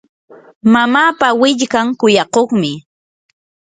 mamapa 0.73 1.27
willkan 1.41 1.87
kuyakuqmi. 1.99 2.71